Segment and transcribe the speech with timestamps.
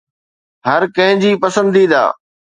[0.69, 2.01] هر ڪنهن جي پسنديده